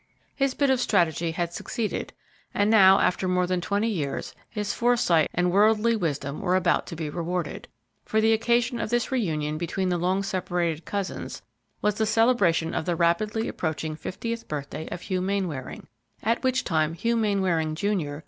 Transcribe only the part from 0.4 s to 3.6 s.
bit of strategy had succeeded; and now, after more